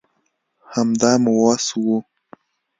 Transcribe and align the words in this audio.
همدا 0.73 1.11
مو 1.23 1.33
وس 1.41 1.65
وو 1.81 1.97